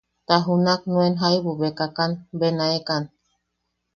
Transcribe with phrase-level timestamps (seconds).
[0.27, 3.03] Ta junak nuen jaibu bekakan benaekan.